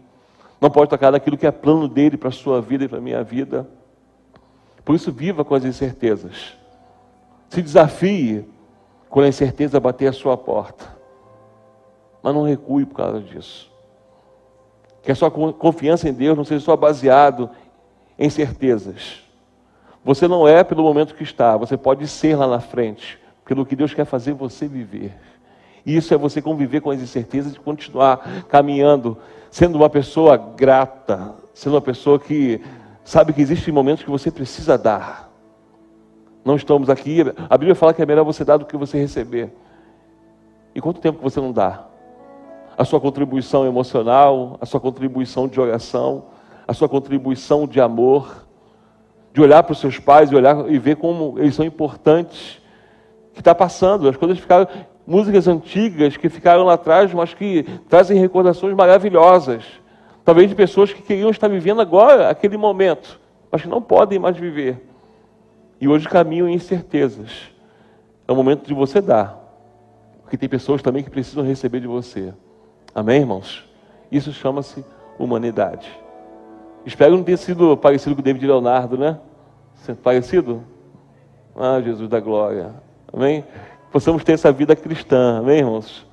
não 0.61 0.69
pode 0.69 0.89
tocar 0.89 1.11
naquilo 1.11 1.35
que 1.37 1.45
é 1.45 1.51
plano 1.51 1.85
dele 1.85 2.15
para 2.15 2.29
a 2.29 2.31
sua 2.31 2.61
vida 2.61 2.85
e 2.85 2.87
para 2.87 2.99
a 2.99 3.01
minha 3.01 3.21
vida. 3.23 3.67
Por 4.85 4.95
isso, 4.95 5.11
viva 5.11 5.43
com 5.43 5.53
as 5.53 5.65
incertezas. 5.65 6.55
Se 7.49 7.61
desafie 7.61 8.45
quando 9.09 9.25
a 9.25 9.29
incerteza 9.29 9.79
bater 9.79 10.07
a 10.07 10.13
sua 10.13 10.37
porta. 10.37 10.85
Mas 12.21 12.33
não 12.33 12.43
recue 12.43 12.85
por 12.85 12.95
causa 12.95 13.19
disso. 13.19 13.71
Que 15.01 15.11
a 15.11 15.15
sua 15.15 15.31
confiança 15.31 16.09
em 16.09 16.13
Deus 16.13 16.37
não 16.37 16.43
seja 16.43 16.63
só 16.63 16.75
baseado 16.75 17.49
em 18.19 18.29
certezas. 18.29 19.23
Você 20.03 20.27
não 20.27 20.47
é 20.47 20.63
pelo 20.63 20.83
momento 20.83 21.15
que 21.15 21.23
está, 21.23 21.57
você 21.57 21.75
pode 21.75 22.07
ser 22.07 22.35
lá 22.35 22.47
na 22.47 22.59
frente, 22.59 23.19
pelo 23.45 23.65
que 23.65 23.75
Deus 23.75 23.93
quer 23.93 24.05
fazer 24.05 24.33
você 24.33 24.67
viver. 24.67 25.13
E 25.85 25.95
isso 25.95 26.13
é 26.13 26.17
você 26.17 26.41
conviver 26.41 26.81
com 26.81 26.91
as 26.91 27.01
incertezas 27.01 27.55
e 27.55 27.59
continuar 27.59 28.45
caminhando, 28.49 29.17
sendo 29.49 29.77
uma 29.77 29.89
pessoa 29.89 30.35
grata, 30.37 31.35
sendo 31.53 31.73
uma 31.73 31.81
pessoa 31.81 32.19
que 32.19 32.61
sabe 33.03 33.31
que 33.31 33.41
existem 33.41 33.73
momentos 33.73 34.03
que 34.03 34.09
você 34.09 34.29
precisa 34.29 34.77
dar. 34.77 35.26
Não 36.47 36.55
estamos 36.55 36.89
aqui, 36.89 37.21
a 37.49 37.57
Bíblia 37.57 37.75
fala 37.75 37.93
que 37.93 38.01
é 38.01 38.05
melhor 38.05 38.23
você 38.23 38.43
dar 38.43 38.57
do 38.57 38.65
que 38.65 38.75
você 38.75 38.97
receber. 38.97 39.53
E 40.73 40.81
quanto 40.81 41.01
tempo 41.01 41.19
você 41.21 41.39
não 41.39 41.51
dá? 41.51 41.87
a 42.77 42.85
sua 42.85 43.01
contribuição 43.01 43.65
emocional, 43.65 44.57
a 44.61 44.65
sua 44.65 44.79
contribuição 44.79 45.47
de 45.47 45.59
oração, 45.59 46.25
a 46.67 46.73
sua 46.73 46.87
contribuição 46.87 47.67
de 47.67 47.81
amor, 47.81 48.45
de 49.33 49.41
olhar 49.41 49.63
para 49.63 49.73
os 49.73 49.79
seus 49.79 49.97
pais 49.97 50.31
e 50.31 50.35
olhar 50.35 50.69
e 50.69 50.77
ver 50.77 50.97
como 50.97 51.39
eles 51.39 51.55
são 51.55 51.65
importantes. 51.65 52.61
Que 53.33 53.41
está 53.41 53.53
passando, 53.53 54.07
as 54.07 54.15
coisas 54.15 54.37
ficaram 54.37 54.67
músicas 55.05 55.47
antigas 55.47 56.17
que 56.17 56.29
ficaram 56.29 56.63
lá 56.63 56.73
atrás, 56.73 57.11
mas 57.13 57.33
que 57.33 57.63
trazem 57.89 58.19
recordações 58.19 58.75
maravilhosas. 58.75 59.63
Talvez 60.23 60.49
de 60.49 60.55
pessoas 60.55 60.93
que 60.93 61.01
queriam 61.01 61.29
estar 61.29 61.47
vivendo 61.47 61.81
agora 61.81 62.29
aquele 62.29 62.57
momento, 62.57 63.19
mas 63.51 63.61
que 63.61 63.67
não 63.67 63.81
podem 63.81 64.19
mais 64.19 64.37
viver. 64.37 64.83
E 65.79 65.88
hoje 65.88 66.07
caminham 66.07 66.48
em 66.50 66.55
incertezas. 66.55 67.51
É 68.27 68.31
o 68.31 68.36
momento 68.36 68.67
de 68.67 68.74
você 68.74 69.00
dar. 69.00 69.43
Porque 70.22 70.38
tem 70.38 70.50
pessoas 70.50 70.81
também 70.81 71.03
que 71.03 71.10
precisam 71.10 71.43
receber 71.43 71.79
de 71.79 71.88
você. 71.88 72.34
Amém, 72.93 73.22
irmãos? 73.22 73.63
Isso 74.12 74.34
chama-se 74.34 74.84
humanidade. 75.17 75.89
Espero 76.86 77.15
não 77.15 77.24
ter 77.24 77.38
sido 77.38 77.75
parecido 77.77 78.15
com 78.15 78.22
o 78.22 78.24
David 78.24 78.46
Leonardo, 78.46 78.98
né? 78.98 79.19
Parecido? 80.03 80.63
Ah, 81.55 81.81
Jesus 81.81 82.10
da 82.10 82.19
glória. 82.19 82.74
Amém? 83.12 83.43
Possamos 83.91 84.24
ter 84.24 84.34
essa 84.34 84.51
vida 84.51 84.75
cristã, 84.75 85.39
amém, 85.39 85.60
irmãos? 85.60 86.05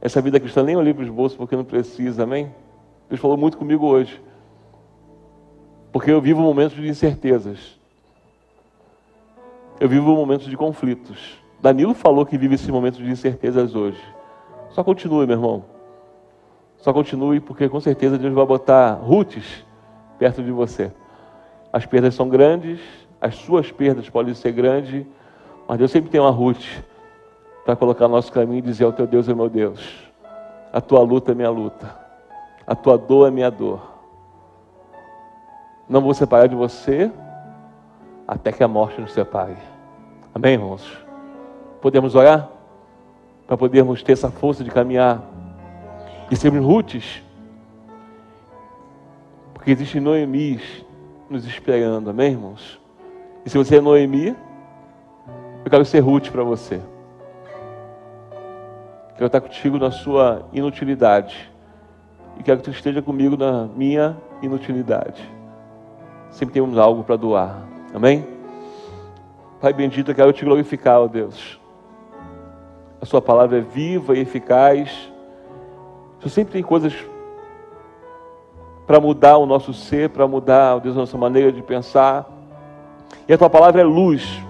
Essa 0.00 0.20
vida 0.20 0.38
cristã 0.38 0.62
nem 0.62 0.76
olhei 0.76 0.92
para 0.92 1.04
os 1.04 1.10
bolsos 1.10 1.36
porque 1.36 1.56
não 1.56 1.64
precisa, 1.64 2.24
amém? 2.24 2.52
Deus 3.08 3.20
falou 3.20 3.36
muito 3.36 3.56
comigo 3.56 3.86
hoje. 3.86 4.20
Porque 5.92 6.10
eu 6.10 6.20
vivo 6.20 6.40
momentos 6.42 6.76
de 6.76 6.88
incertezas. 6.88 7.75
Eu 9.78 9.88
vivo 9.88 10.14
momentos 10.14 10.46
de 10.46 10.56
conflitos. 10.56 11.38
Danilo 11.60 11.92
falou 11.92 12.24
que 12.24 12.38
vive 12.38 12.54
esses 12.54 12.68
momentos 12.68 12.98
de 12.98 13.10
incertezas 13.10 13.74
hoje. 13.74 14.00
Só 14.70 14.82
continue, 14.82 15.26
meu 15.26 15.36
irmão. 15.36 15.64
Só 16.78 16.92
continue, 16.92 17.40
porque 17.40 17.68
com 17.68 17.80
certeza 17.80 18.16
Deus 18.16 18.32
vai 18.32 18.46
botar 18.46 18.92
roots 18.94 19.64
perto 20.18 20.42
de 20.42 20.50
você. 20.50 20.90
As 21.72 21.84
perdas 21.84 22.14
são 22.14 22.28
grandes, 22.28 22.80
as 23.20 23.34
suas 23.36 23.70
perdas 23.70 24.08
podem 24.08 24.32
ser 24.34 24.52
grandes, 24.52 25.04
mas 25.68 25.78
Deus 25.78 25.90
sempre 25.90 26.10
tem 26.10 26.20
uma 26.20 26.30
Ruth 26.30 26.64
para 27.64 27.76
colocar 27.76 28.08
no 28.08 28.14
nosso 28.14 28.32
caminho 28.32 28.58
e 28.58 28.62
dizer: 28.62 28.84
O 28.86 28.92
teu 28.92 29.06
Deus 29.06 29.28
é 29.28 29.34
meu 29.34 29.48
Deus, 29.48 30.10
a 30.72 30.80
tua 30.80 31.00
luta 31.00 31.32
é 31.32 31.34
minha 31.34 31.50
luta, 31.50 31.94
a 32.66 32.74
tua 32.74 32.96
dor 32.96 33.28
é 33.28 33.30
minha 33.30 33.50
dor. 33.50 33.94
Não 35.88 36.00
vou 36.00 36.14
separar 36.14 36.46
de 36.46 36.54
você 36.54 37.10
até 38.26 38.52
que 38.52 38.62
a 38.62 38.68
morte 38.68 39.00
nos 39.00 39.12
separe. 39.12 39.56
Amém, 40.34 40.54
irmãos? 40.54 40.86
Podemos 41.80 42.14
orar 42.14 42.48
para 43.46 43.56
podermos 43.56 44.02
ter 44.02 44.12
essa 44.12 44.30
força 44.30 44.64
de 44.64 44.70
caminhar 44.70 45.22
e 46.30 46.36
sermos 46.36 46.64
rutes, 46.64 47.22
porque 49.54 49.70
existe 49.70 50.00
Noemis 50.00 50.84
nos 51.30 51.44
esperando, 51.46 52.10
amém, 52.10 52.32
irmãos? 52.32 52.80
E 53.44 53.50
se 53.50 53.56
você 53.56 53.76
é 53.76 53.80
Noemi, 53.80 54.36
eu 55.64 55.70
quero 55.70 55.84
ser 55.84 56.00
Ruth 56.00 56.30
para 56.30 56.42
você. 56.42 56.80
Quero 59.14 59.26
estar 59.26 59.40
contigo 59.40 59.78
na 59.78 59.90
sua 59.90 60.46
inutilidade. 60.52 61.50
E 62.38 62.42
quero 62.42 62.58
que 62.58 62.64
tu 62.64 62.70
esteja 62.70 63.00
comigo 63.00 63.36
na 63.36 63.64
minha 63.64 64.16
inutilidade. 64.42 65.22
Sempre 66.30 66.54
temos 66.54 66.76
algo 66.76 67.02
para 67.02 67.16
doar. 67.16 67.75
Amém? 67.94 68.26
Pai 69.60 69.72
bendito, 69.72 70.10
eu 70.10 70.14
quero 70.14 70.32
te 70.32 70.44
glorificar, 70.44 71.00
ó 71.00 71.06
Deus. 71.06 71.60
A 73.00 73.06
sua 73.06 73.22
palavra 73.22 73.58
é 73.58 73.60
viva 73.60 74.16
e 74.16 74.20
eficaz. 74.20 75.12
Tu 76.20 76.28
sempre 76.28 76.52
tem 76.52 76.62
coisas 76.62 76.94
para 78.86 79.00
mudar 79.00 79.38
o 79.38 79.46
nosso 79.46 79.72
ser, 79.72 80.10
para 80.10 80.26
mudar, 80.26 80.76
ó 80.76 80.78
Deus, 80.78 80.96
a 80.96 81.00
nossa 81.00 81.18
maneira 81.18 81.50
de 81.50 81.62
pensar. 81.62 82.28
E 83.28 83.32
a 83.32 83.38
tua 83.38 83.50
palavra 83.50 83.80
é 83.80 83.84
luz 83.84 84.44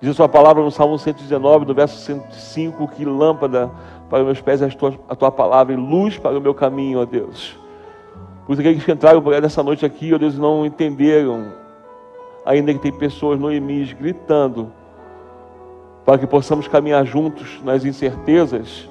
Diz 0.00 0.12
a 0.12 0.14
sua 0.14 0.28
palavra 0.30 0.62
no 0.62 0.70
Salmo 0.70 0.98
119, 0.98 1.66
no 1.66 1.74
verso 1.74 1.98
105, 1.98 2.88
que 2.88 3.04
lâmpada 3.04 3.70
para 4.08 4.20
os 4.20 4.24
meus 4.24 4.40
pés 4.40 4.62
é 4.62 4.64
a 4.64 4.70
tua, 4.70 4.94
a 5.06 5.14
tua 5.14 5.30
palavra 5.30 5.74
e 5.74 5.76
luz 5.76 6.16
para 6.16 6.38
o 6.38 6.40
meu 6.40 6.54
caminho, 6.54 7.00
ó 7.00 7.04
Deus. 7.04 7.58
Por 8.46 8.54
isso 8.54 8.62
aqueles 8.62 8.82
que 8.82 8.90
entraram 8.90 9.20
nessa 9.20 9.62
noite 9.62 9.84
aqui, 9.84 10.14
ó 10.14 10.16
Deus, 10.16 10.38
não 10.38 10.64
entenderam, 10.64 11.52
ainda 12.50 12.72
que 12.74 12.80
tem 12.80 12.92
pessoas 12.92 13.38
no 13.38 13.52
Emis 13.52 13.92
gritando, 13.92 14.72
para 16.04 16.18
que 16.18 16.26
possamos 16.26 16.66
caminhar 16.66 17.04
juntos 17.06 17.60
nas 17.62 17.84
incertezas, 17.84 18.90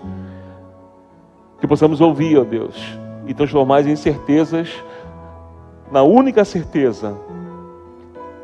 que 1.59 1.67
possamos 1.67 1.99
ouvir, 1.99 2.37
ó 2.37 2.45
Deus, 2.45 2.97
e 3.27 3.33
transformar 3.33 3.79
as 3.79 3.87
incertezas 3.87 4.81
na 5.91 6.03
única 6.03 6.45
certeza 6.45 7.17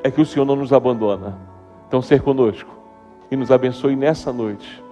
é 0.03 0.11
que 0.11 0.19
o 0.19 0.25
Senhor 0.25 0.45
não 0.45 0.57
nos 0.57 0.73
abandona. 0.73 1.37
Então, 1.87 2.01
ser 2.01 2.21
conosco 2.21 2.69
e 3.31 3.37
nos 3.37 3.51
abençoe 3.51 3.95
nessa 3.95 4.33
noite. 4.33 4.83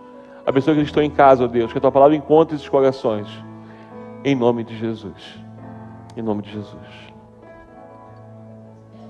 Abençoe 0.45 0.73
que 0.73 0.79
eles 0.79 0.89
estão 0.89 1.03
em 1.03 1.09
casa, 1.09 1.43
ó 1.43 1.47
Deus, 1.47 1.71
que 1.71 1.77
a 1.77 1.81
tua 1.81 1.91
palavra 1.91 2.15
encontre 2.15 2.55
esses 2.55 2.69
corações. 2.69 3.27
Em 4.23 4.35
nome 4.35 4.63
de 4.63 4.77
Jesus. 4.77 5.37
Em 6.15 6.21
nome 6.21 6.43
de 6.43 6.51
Jesus. 6.51 7.12